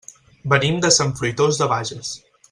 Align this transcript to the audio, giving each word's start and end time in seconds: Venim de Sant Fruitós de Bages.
Venim 0.53 0.79
de 0.85 0.89
Sant 0.95 1.13
Fruitós 1.19 1.59
de 1.63 1.67
Bages. 1.75 2.15